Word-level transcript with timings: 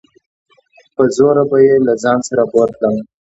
په 0.95 1.03
زوره 1.15 1.43
به 1.49 1.57
يې 1.65 1.75
له 1.87 1.93
ځان 2.03 2.19
سره 2.27 2.43
بوتلم. 2.51 2.95